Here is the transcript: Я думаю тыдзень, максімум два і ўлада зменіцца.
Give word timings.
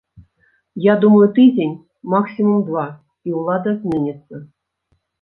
Я 0.85 0.93
думаю 1.03 1.27
тыдзень, 1.35 1.77
максімум 2.15 2.59
два 2.73 2.89
і 3.29 3.39
ўлада 3.39 3.79
зменіцца. 3.81 4.47